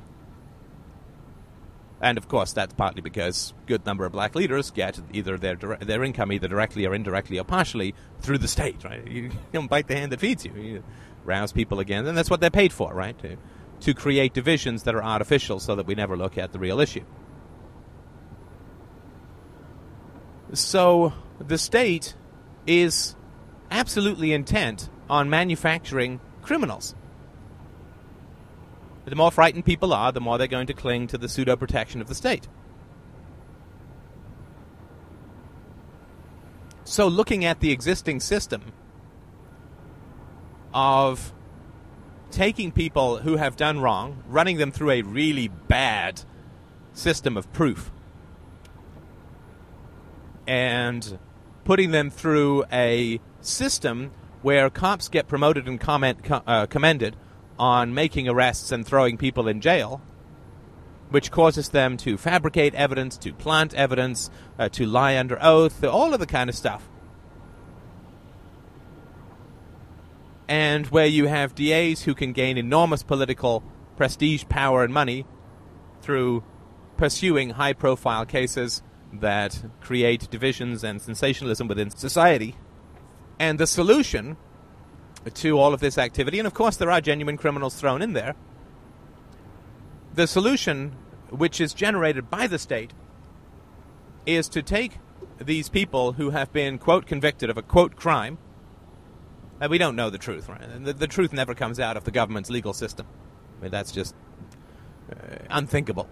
[2.02, 6.04] And of course, that's partly because good number of black leaders get either their their
[6.04, 8.84] income either directly or indirectly or partially through the state.
[8.84, 9.06] Right?
[9.16, 10.54] You don't bite the hand that feeds you.
[10.54, 10.84] you
[11.24, 13.18] rouse people again, and that's what they're paid for, right?
[13.20, 13.38] To
[13.82, 17.04] to create divisions that are artificial, so that we never look at the real issue.
[20.56, 22.16] So the state
[22.66, 23.16] is
[23.70, 26.96] absolutely intent on manufacturing criminals.
[29.06, 32.02] The more frightened people are, the more they're going to cling to the pseudo protection
[32.02, 32.48] of the state.
[36.86, 38.72] So, looking at the existing system
[40.74, 41.34] of
[42.32, 46.22] taking people who have done wrong, running them through a really bad
[46.94, 47.92] system of proof,
[50.48, 51.20] and
[51.64, 57.16] putting them through a system where cops get promoted and comment, uh, commended
[57.58, 60.02] on making arrests and throwing people in jail,
[61.10, 64.30] which causes them to fabricate evidence, to plant evidence,
[64.60, 66.88] uh, to lie under oath, all of the kind of stuff.
[70.48, 73.64] And where you have DAs who can gain enormous political
[73.98, 75.26] prestige, power, and money
[76.02, 76.44] through
[76.98, 82.56] pursuing high profile cases that create divisions and sensationalism within society.
[83.40, 84.38] And the solution
[85.34, 88.36] to all of this activity, and of course there are genuine criminals thrown in there,
[90.14, 90.96] the solution,
[91.30, 92.94] which is generated by the state,
[94.26, 95.00] is to take
[95.40, 98.38] these people who have been, quote, convicted of a, quote, crime,
[99.60, 100.62] and we don't know the truth, right?
[100.84, 103.08] The, the truth never comes out of the government's legal system.
[103.58, 104.16] I mean, that's just
[105.12, 106.10] uh, unthinkable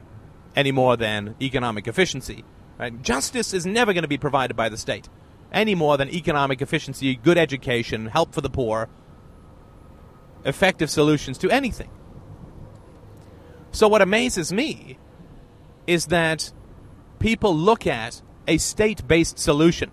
[0.56, 2.43] any more than economic efficiency.
[2.79, 3.01] Right?
[3.01, 5.09] Justice is never going to be provided by the state
[5.51, 8.89] any more than economic efficiency, good education, help for the poor,
[10.43, 11.89] effective solutions to anything.
[13.71, 14.97] So, what amazes me
[15.88, 16.51] is that
[17.19, 19.91] people look at a state based solution,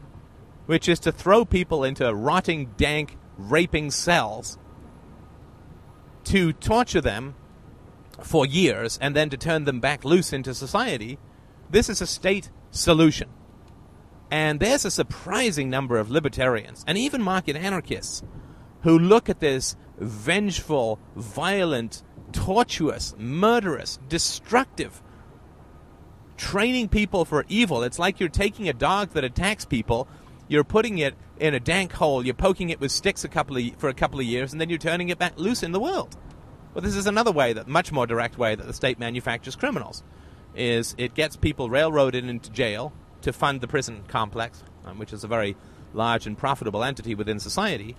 [0.67, 4.59] which is to throw people into rotting, dank, raping cells,
[6.25, 7.35] to torture them
[8.23, 11.19] for years and then to turn them back loose into society.
[11.71, 13.29] This is a state solution.
[14.31, 18.23] And there's a surprising number of libertarians and even market anarchists
[18.83, 22.03] who look at this vengeful, violent,
[22.33, 25.03] tortuous, murderous, destructive,
[26.37, 27.83] training people for evil.
[27.83, 30.09] It's like you're taking a dog that attacks people,
[30.49, 33.65] you're putting it in a dank hole, you're poking it with sticks a couple of,
[33.77, 36.17] for a couple of years, and then you're turning it back loose in the world.
[36.73, 40.03] Well, this is another way, that much more direct way that the state manufactures criminals,
[40.55, 45.25] is it gets people railroaded into jail to fund the prison complex, um, which is
[45.25, 45.57] a very
[45.93, 47.97] large and profitable entity within society,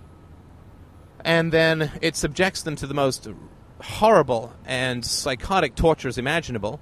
[1.24, 3.28] and then it subjects them to the most
[3.80, 6.80] horrible and psychotic tortures imaginable,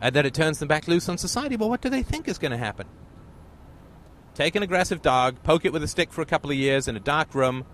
[0.00, 1.56] and then it turns them back loose on society.
[1.56, 2.86] Well, what do they think is going to happen?
[4.34, 6.96] Take an aggressive dog, poke it with a stick for a couple of years in
[6.96, 7.64] a dark room,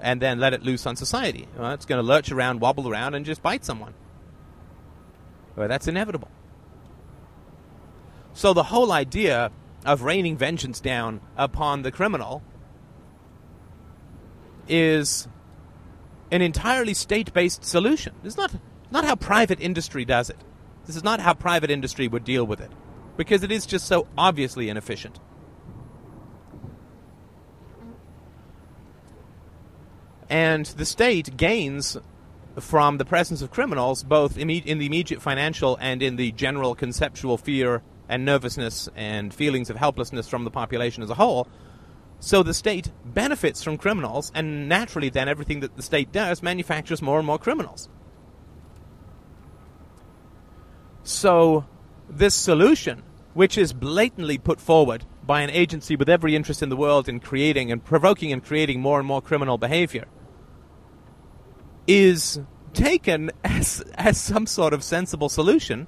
[0.00, 1.48] and then let it loose on society.
[1.56, 3.94] Well, it's going to lurch around, wobble around, and just bite someone.
[5.56, 6.28] Well, that's inevitable.
[8.32, 9.52] So the whole idea
[9.84, 12.42] of raining vengeance down upon the criminal
[14.66, 15.28] is
[16.30, 18.14] an entirely state-based solution.
[18.24, 18.52] It's not
[18.90, 20.36] not how private industry does it.
[20.86, 22.70] This is not how private industry would deal with it
[23.16, 25.18] because it is just so obviously inefficient.
[30.28, 31.96] And the state gains
[32.60, 37.36] from the presence of criminals both in the immediate financial and in the general conceptual
[37.36, 41.48] fear and nervousness and feelings of helplessness from the population as a whole.
[42.20, 47.02] So the state benefits from criminals, and naturally, then everything that the state does manufactures
[47.02, 47.88] more and more criminals.
[51.02, 51.66] So,
[52.08, 53.02] this solution,
[53.34, 57.20] which is blatantly put forward by an agency with every interest in the world in
[57.20, 60.06] creating and provoking and creating more and more criminal behavior,
[61.86, 62.40] is
[62.72, 65.86] taken as, as some sort of sensible solution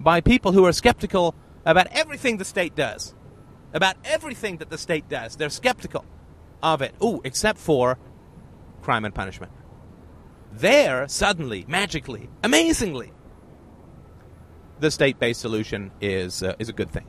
[0.00, 3.14] by people who are skeptical about everything the state does.
[3.72, 5.36] About everything that the state does.
[5.36, 6.04] They're skeptical
[6.62, 6.94] of it.
[7.02, 7.98] Ooh, except for
[8.82, 9.52] crime and punishment.
[10.52, 13.12] There, suddenly, magically, amazingly,
[14.78, 17.06] the state-based solution is uh, is a good thing.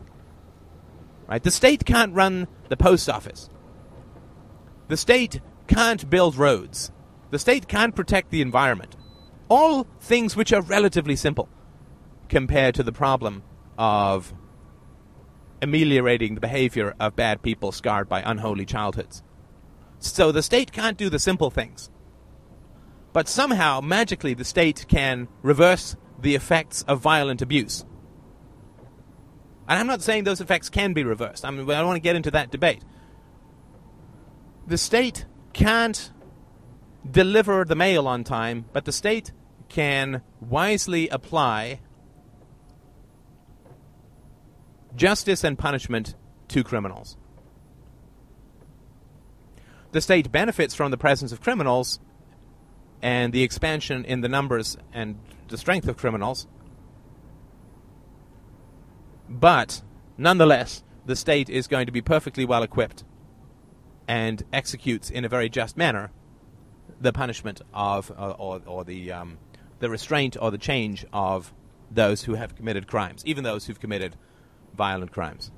[1.27, 1.43] Right?
[1.43, 3.49] The state can't run the post office.
[4.87, 6.91] The state can't build roads.
[7.31, 8.95] The state can't protect the environment.
[9.49, 11.49] All things which are relatively simple
[12.29, 13.43] compared to the problem
[13.77, 14.33] of
[15.61, 19.23] ameliorating the behavior of bad people scarred by unholy childhoods.
[19.99, 21.89] So the state can't do the simple things.
[23.13, 27.85] But somehow, magically, the state can reverse the effects of violent abuse.
[29.67, 31.45] And I'm not saying those effects can be reversed.
[31.45, 32.83] I mean, I don't want to get into that debate.
[34.67, 36.11] The state can't
[37.09, 39.31] deliver the mail on time, but the state
[39.69, 41.79] can wisely apply
[44.95, 46.15] justice and punishment
[46.47, 47.17] to criminals.
[49.91, 51.99] The state benefits from the presence of criminals
[53.01, 56.47] and the expansion in the numbers and the strength of criminals.
[59.29, 59.81] But,
[60.17, 63.03] nonetheless, the state is going to be perfectly well equipped
[64.07, 66.11] and executes in a very just manner
[66.99, 69.37] the punishment of, uh, or, or the, um,
[69.79, 71.53] the restraint or the change of
[71.91, 74.15] those who have committed crimes, even those who've committed
[74.75, 75.51] violent crimes.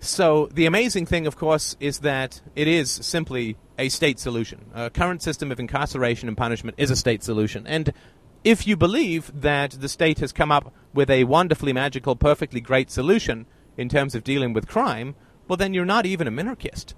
[0.00, 4.66] So the amazing thing, of course, is that it is simply a state solution.
[4.74, 7.66] A current system of incarceration and punishment is a state solution.
[7.66, 7.92] And
[8.44, 12.90] if you believe that the state has come up with a wonderfully magical, perfectly great
[12.90, 13.46] solution
[13.76, 15.16] in terms of dealing with crime,
[15.48, 16.94] well, then you're not even a minarchist.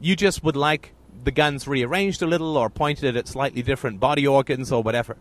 [0.00, 4.26] You just would like the guns rearranged a little or pointed at slightly different body
[4.26, 5.16] organs or whatever.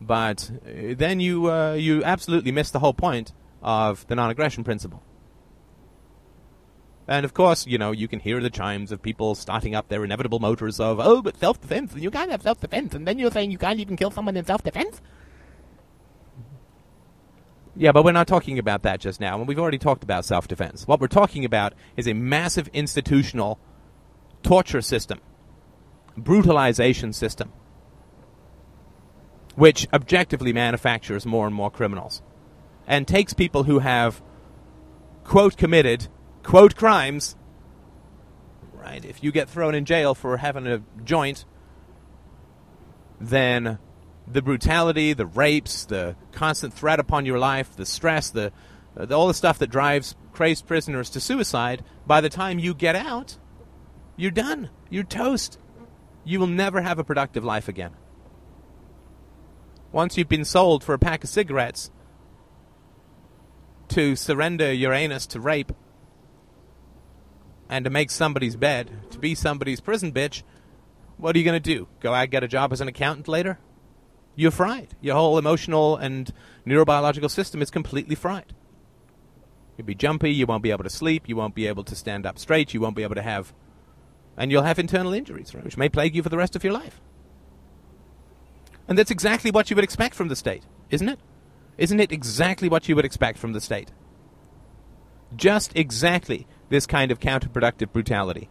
[0.00, 5.02] But uh, then you uh, you absolutely miss the whole point of the non-aggression principle.
[7.08, 10.04] And of course, you know, you can hear the chimes of people starting up their
[10.04, 13.18] inevitable motors of, oh, but self defense, and you can't have self defense, and then
[13.18, 15.00] you're saying you can't even kill someone in self defense?
[17.76, 20.48] Yeah, but we're not talking about that just now, and we've already talked about self
[20.48, 20.86] defense.
[20.86, 23.58] What we're talking about is a massive institutional
[24.42, 25.20] torture system,
[26.16, 27.52] brutalization system,
[29.56, 32.22] which objectively manufactures more and more criminals
[32.86, 34.22] and takes people who have,
[35.24, 36.08] quote, committed
[36.46, 37.36] quote crimes,
[38.72, 39.04] right?
[39.04, 41.44] If you get thrown in jail for having a joint,
[43.20, 43.78] then
[44.26, 48.52] the brutality, the rapes, the constant threat upon your life, the stress, the,
[48.94, 52.96] the all the stuff that drives crazed prisoners to suicide, by the time you get
[52.96, 53.38] out,
[54.16, 54.70] you're done.
[54.90, 55.58] You're toast.
[56.24, 57.92] You will never have a productive life again.
[59.92, 61.90] Once you've been sold for a pack of cigarettes
[63.88, 65.72] to surrender your anus to rape,
[67.68, 70.42] and to make somebody's bed, to be somebody's prison bitch,
[71.16, 71.88] what are you going to do?
[72.00, 73.58] Go out and get a job as an accountant later?
[74.36, 74.94] You're fried.
[75.00, 76.30] Your whole emotional and
[76.66, 78.54] neurobiological system is completely fried.
[79.76, 82.26] You'll be jumpy, you won't be able to sleep, you won't be able to stand
[82.26, 83.52] up straight, you won't be able to have.
[84.36, 86.74] And you'll have internal injuries, right, which may plague you for the rest of your
[86.74, 87.00] life.
[88.86, 91.18] And that's exactly what you would expect from the state, isn't it?
[91.78, 93.90] Isn't it exactly what you would expect from the state?
[95.34, 98.48] Just exactly this kind of counterproductive brutality.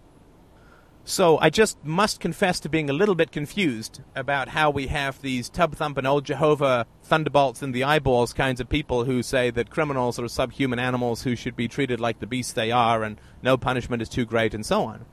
[1.07, 5.21] So I just must confess to being a little bit confused about how we have
[5.21, 9.69] these tub thumping old Jehovah thunderbolts in the eyeballs kinds of people who say that
[9.69, 13.55] criminals are subhuman animals who should be treated like the beasts they are and no
[13.55, 15.05] punishment is too great and so on.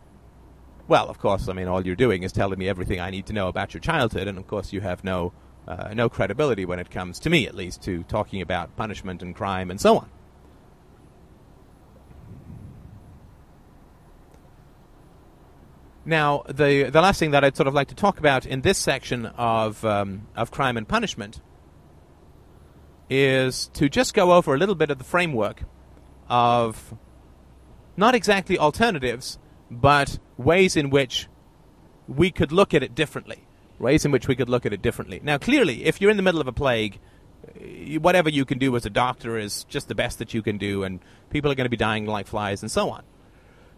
[0.89, 3.35] Well, of course, I mean, all you're doing is telling me everything I need to
[3.35, 5.35] know about your childhood, and of course, you have no,
[5.69, 9.35] uh, no credibility when it comes to me, at least, to talking about punishment and
[9.37, 10.11] crime and so on.
[16.05, 18.79] Now, the the last thing that I'd sort of like to talk about in this
[18.79, 21.41] section of um, of crime and punishment
[23.09, 25.63] is to just go over a little bit of the framework
[26.29, 26.95] of
[27.97, 29.39] not exactly alternatives,
[29.71, 31.29] but ways in which
[32.09, 33.47] we could look at it differently.
[33.79, 35.21] Ways in which we could look at it differently.
[35.23, 36.99] Now, clearly, if you're in the middle of a plague,
[38.01, 40.83] whatever you can do as a doctor is just the best that you can do,
[40.83, 43.03] and people are going to be dying like flies and so on.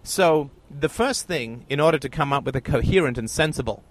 [0.04, 3.82] So, the first thing, in order to come up with a coherent and sensible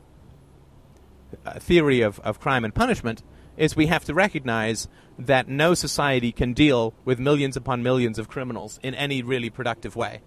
[1.43, 3.23] uh, theory of, of crime and punishment,
[3.57, 8.27] is we have to recognize that no society can deal with millions upon millions of
[8.27, 10.21] criminals in any really productive way.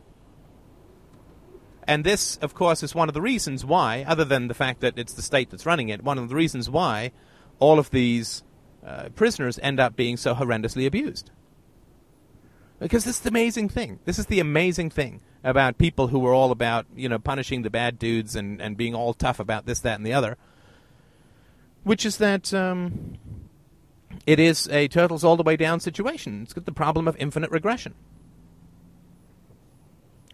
[1.87, 4.99] And this, of course, is one of the reasons why, other than the fact that
[4.99, 7.13] it's the state that's running it, one of the reasons why
[7.61, 8.43] all of these
[8.85, 11.31] uh, prisoners end up being so horrendously abused.
[12.81, 14.01] Because this is the amazing thing.
[14.05, 17.71] This is the amazing thing about people who were all about, you know, punishing the
[17.71, 20.37] bad dudes and, and being all tough about this, that, and the other.
[21.85, 23.17] Which is that um,
[24.27, 26.43] it is a turtles all the way down situation.
[26.43, 27.95] It's got the problem of infinite regression.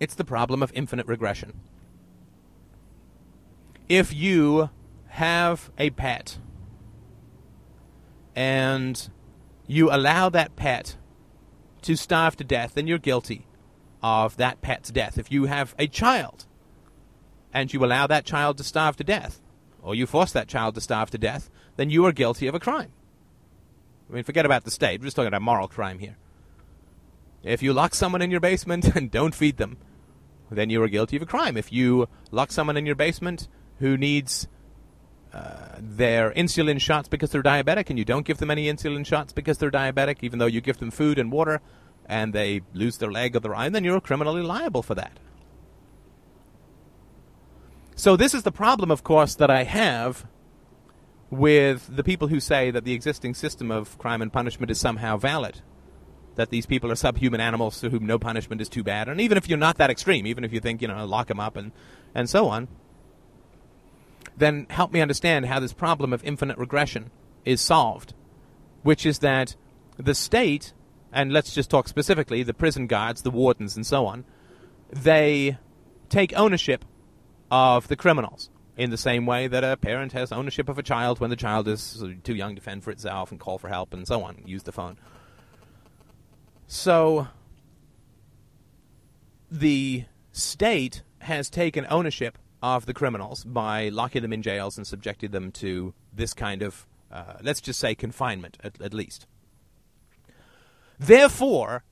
[0.01, 1.61] It's the problem of infinite regression.
[3.91, 4.71] If you
[5.09, 6.39] have a pet
[8.35, 9.11] and
[9.67, 10.97] you allow that pet
[11.83, 13.47] to starve to death, then you're guilty
[14.03, 15.19] of that pet's death.
[15.19, 16.47] If you have a child
[17.53, 19.41] and you allow that child to starve to death,
[19.83, 22.61] or you force that child to starve to death, then you are guilty of a
[22.61, 22.93] crime.
[24.09, 25.01] I mean, forget about the state.
[25.01, 26.17] We're just talking about moral crime here.
[27.43, 29.79] If you lock someone in your basement and don't feed them,
[30.51, 31.57] then you are guilty of a crime.
[31.57, 33.49] If you lock someone in your basement
[33.79, 34.47] who needs
[35.33, 39.33] uh, their insulin shots because they're diabetic and you don't give them any insulin shots
[39.33, 41.61] because they're diabetic, even though you give them food and water,
[42.13, 45.19] and they lose their leg or their eye, then you're criminally liable for that.
[47.97, 50.27] So, this is the problem, of course, that I have
[51.31, 55.17] with the people who say that the existing system of crime and punishment is somehow
[55.17, 55.63] valid.
[56.35, 59.09] That these people are subhuman animals to whom no punishment is too bad.
[59.09, 61.41] And even if you're not that extreme, even if you think, you know, lock them
[61.41, 61.73] up and,
[62.15, 62.69] and so on,
[64.37, 67.11] then help me understand how this problem of infinite regression
[67.47, 68.13] is solved,
[68.83, 69.57] which is that
[69.97, 70.75] the state
[71.13, 74.25] and let's just talk specifically the prison guards, the wardens, and so on,
[74.91, 75.59] they
[76.09, 76.85] take ownership
[77.51, 81.21] of the criminals in the same way that a parent has ownership of a child
[81.21, 84.07] when the child is too young to fend for itself and call for help and
[84.07, 84.97] so on, use the phone.
[86.67, 87.29] So
[89.51, 95.31] the state has taken ownership of the criminals by locking them in jails and subjecting
[95.31, 99.27] them to this kind of, uh, let's just say, confinement, at, at least.
[101.03, 101.83] Therefore,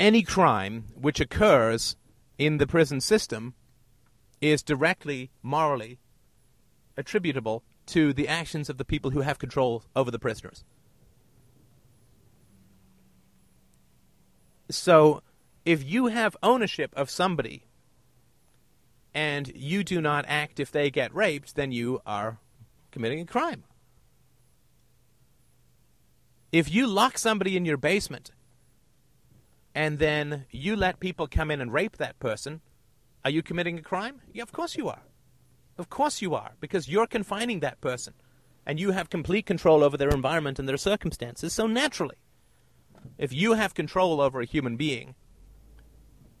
[0.00, 1.94] any crime which occurs
[2.38, 3.54] in the prison system
[4.40, 6.00] is directly morally
[6.96, 10.64] attributable to the actions of the people who have control over the prisoners.
[14.68, 15.22] So,
[15.64, 17.62] if you have ownership of somebody
[19.14, 22.38] and you do not act if they get raped, then you are
[22.90, 23.62] committing a crime.
[26.52, 28.30] If you lock somebody in your basement
[29.74, 32.60] and then you let people come in and rape that person,
[33.24, 34.20] are you committing a crime?
[34.32, 35.02] Yeah, of course you are.
[35.78, 38.12] Of course you are, because you're confining that person
[38.66, 41.54] and you have complete control over their environment and their circumstances.
[41.54, 42.16] So naturally,
[43.16, 45.14] if you have control over a human being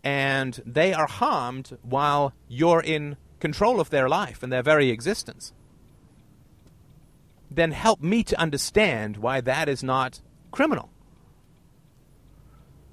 [0.04, 5.54] and they are harmed while you're in control of their life and their very existence,
[7.56, 10.90] then help me to understand why that is not criminal.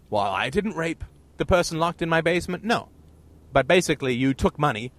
[0.10, 1.04] Well, I didn't rape
[1.38, 2.64] the person locked in my basement.
[2.64, 2.90] No.
[3.52, 4.92] But basically, you took money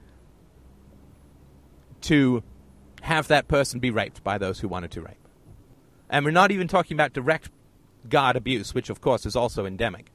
[2.02, 2.42] to
[3.02, 5.28] have that person be raped by those who wanted to rape.
[6.08, 7.50] And we're not even talking about direct
[8.08, 10.10] guard abuse, which of course is also endemic.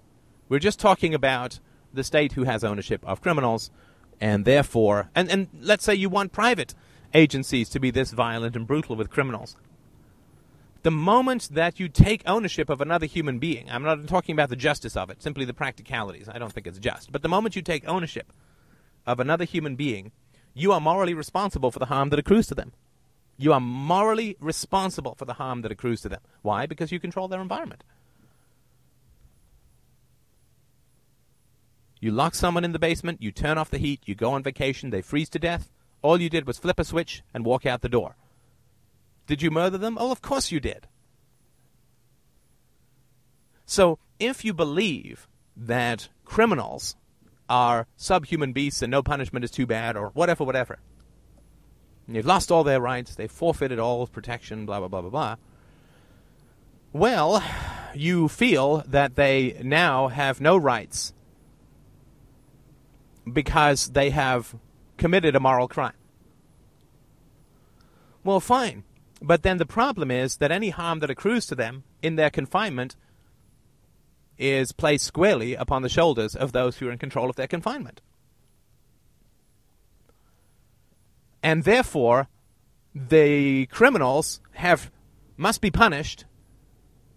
[0.50, 1.60] We're just talking about
[1.94, 3.72] the state who has ownership of criminals,
[4.20, 6.74] and therefore, and, and let's say you want private
[7.16, 9.56] agencies to be this violent and brutal with criminals.
[10.84, 14.56] The moment that you take ownership of another human being, I'm not talking about the
[14.56, 16.30] justice of it, simply the practicalities.
[16.30, 17.12] I don't think it's just.
[17.12, 18.32] But the moment you take ownership
[19.08, 20.12] of another human being,
[20.54, 22.74] you are morally responsible for the harm that accrues to them.
[23.38, 26.22] You are morally responsible for the harm that accrues to them.
[26.44, 26.68] Why?
[26.68, 27.84] Because you control their environment.
[32.00, 34.92] You lock someone in the basement, you turn off the heat, you go on vacation,
[34.92, 35.72] they freeze to death.
[36.06, 38.16] All you did was flip a switch and walk out the door.
[39.26, 39.98] Did you murder them?
[40.00, 40.88] Oh, of course you did.
[43.66, 45.28] So, if you believe
[45.58, 46.96] that criminals
[47.50, 50.78] are subhuman beasts and no punishment is too bad, or whatever, whatever,
[52.08, 55.36] they've lost all their rights, they've forfeited all protection, blah, blah, blah, blah, blah,
[56.94, 57.44] well,
[57.96, 61.16] you feel that they now have no rights
[63.34, 64.56] because they have
[64.98, 65.94] committed a moral crime.
[68.24, 68.84] Well, fine.
[69.22, 72.96] But then the problem is that any harm that accrues to them in their confinement
[74.38, 78.02] is placed squarely upon the shoulders of those who are in control of their confinement.
[81.42, 82.28] And therefore,
[82.94, 84.92] the criminals have
[85.38, 86.26] must be punished,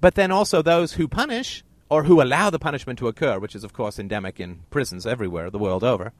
[0.00, 3.64] but then also those who punish or who allow the punishment to occur, which is,
[3.64, 6.12] of course, endemic in prisons everywhere the world over,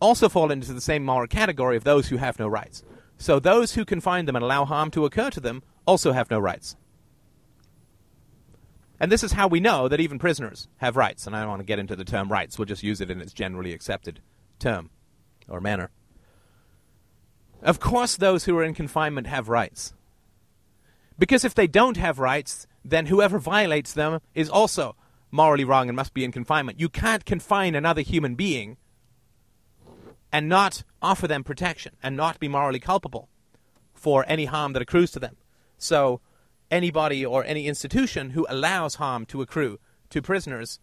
[0.00, 2.82] also fall into the same moral category of those who have no rights.
[3.18, 6.38] So those who confine them and allow harm to occur to them also have no
[6.38, 6.76] rights.
[8.98, 11.26] And this is how we know that even prisoners have rights.
[11.26, 13.20] And I don't want to get into the term rights, we'll just use it in
[13.20, 14.20] its generally accepted
[14.58, 14.90] term
[15.48, 15.90] or manner.
[17.62, 19.92] Of course, those who are in confinement have rights.
[21.18, 24.94] Because if they don't have rights, then whoever violates them is also
[25.30, 26.78] morally wrong and must be in confinement.
[26.78, 28.76] You can't confine another human being
[30.36, 33.30] and not offer them protection and not be morally culpable
[33.94, 35.34] for any harm that accrues to them.
[35.78, 36.20] So,
[36.70, 39.78] anybody or any institution who allows harm to accrue
[40.10, 40.78] to prisoners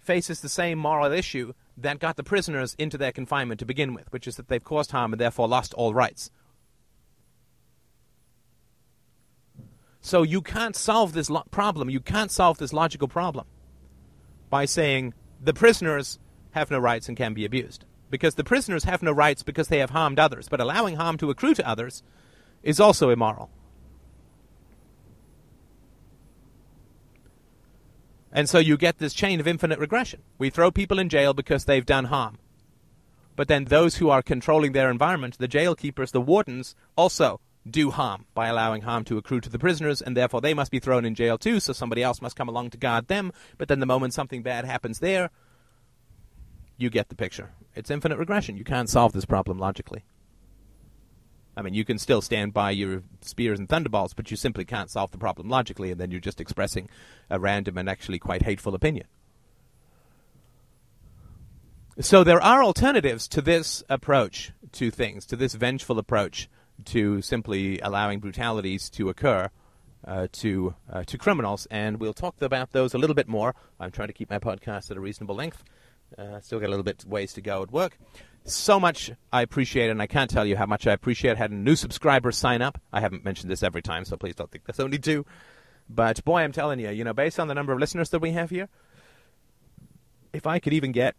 [0.00, 4.12] faces the same moral issue that got the prisoners into their confinement to begin with,
[4.12, 6.32] which is that they've caused harm and therefore lost all rights.
[10.00, 11.90] So you can't solve this lo- problem.
[11.90, 13.46] You can't solve this logical problem
[14.50, 16.18] by saying the prisoners
[16.50, 17.84] have no rights and can be abused.
[18.14, 21.30] Because the prisoners have no rights because they have harmed others, but allowing harm to
[21.30, 22.04] accrue to others
[22.62, 23.50] is also immoral.
[28.30, 30.22] And so you get this chain of infinite regression.
[30.38, 32.38] We throw people in jail because they've done harm.
[33.34, 37.90] But then those who are controlling their environment, the jail keepers, the wardens, also do
[37.90, 41.04] harm by allowing harm to accrue to the prisoners, and therefore they must be thrown
[41.04, 43.32] in jail too, so somebody else must come along to guard them.
[43.58, 45.30] But then the moment something bad happens there,
[46.76, 47.52] you get the picture.
[47.74, 48.56] It's infinite regression.
[48.56, 50.04] You can't solve this problem logically.
[51.56, 54.90] I mean, you can still stand by your spears and thunderbolts, but you simply can't
[54.90, 56.88] solve the problem logically, and then you're just expressing
[57.30, 59.06] a random and actually quite hateful opinion.
[62.00, 66.48] So there are alternatives to this approach to things, to this vengeful approach
[66.86, 69.48] to simply allowing brutalities to occur
[70.06, 73.54] uh, to uh, to criminals, and we'll talk about those a little bit more.
[73.80, 75.64] I'm trying to keep my podcast at a reasonable length.
[76.16, 77.98] Uh, still got a little bit ways to go at work.
[78.44, 81.76] So much I appreciate and I can't tell you how much I appreciate having new
[81.76, 82.80] subscribers sign up.
[82.92, 85.24] I haven't mentioned this every time, so please don't think that's only two.
[85.88, 88.32] But boy, I'm telling you, you know, based on the number of listeners that we
[88.32, 88.68] have here,
[90.32, 91.14] if I could even get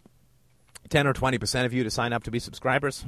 [0.90, 3.06] 10 or 20% of you to sign up to be subscribers.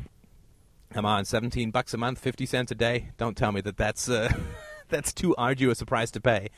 [0.94, 3.10] Come on, 17 bucks a month, 50 cents a day.
[3.18, 4.32] Don't tell me that that's uh,
[4.90, 6.50] that's too arduous a price to pay.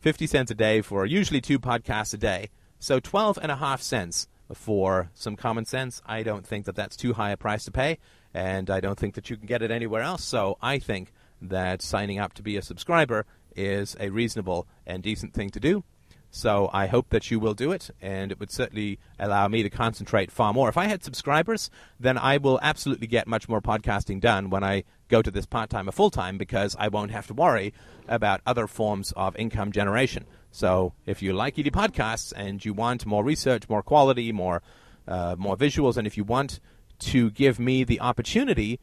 [0.00, 2.50] 50 cents a day for usually two podcasts a day.
[2.78, 6.02] So 12 and a half cents for some common sense.
[6.06, 7.98] I don't think that that's too high a price to pay,
[8.32, 10.24] and I don't think that you can get it anywhere else.
[10.24, 15.34] So I think that signing up to be a subscriber is a reasonable and decent
[15.34, 15.84] thing to do.
[16.30, 19.70] So I hope that you will do it, and it would certainly allow me to
[19.70, 20.68] concentrate far more.
[20.68, 24.84] If I had subscribers, then I will absolutely get much more podcasting done when I
[25.08, 27.72] go to this part time or full time because I won't have to worry
[28.06, 30.26] about other forms of income generation.
[30.50, 34.62] So if you like ED podcasts and you want more research, more quality, more
[35.06, 36.58] uh, more visuals, and if you want
[36.98, 38.80] to give me the opportunity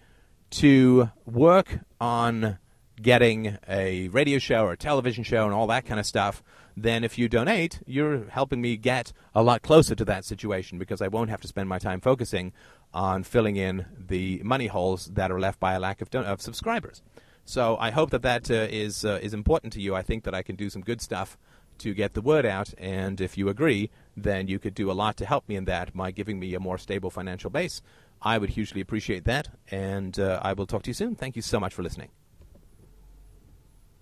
[0.51, 2.59] to work on
[3.01, 6.43] getting a radio show or a television show and all that kind of stuff
[6.75, 11.01] then if you donate, you're helping me get a lot closer to that situation because
[11.01, 12.53] I won't have to spend my time focusing
[12.93, 16.41] on filling in the money holes that are left by a lack of, don- of
[16.41, 17.01] subscribers.
[17.45, 19.93] So I hope that that uh, is uh, is important to you.
[19.93, 21.37] I think that I can do some good stuff
[21.83, 25.17] to get the word out, and if you agree, then you could do a lot
[25.17, 27.81] to help me in that by giving me a more stable financial base.
[28.21, 31.15] I would hugely appreciate that, and uh, I will talk to you soon.
[31.15, 32.22] Thank you so much for listening.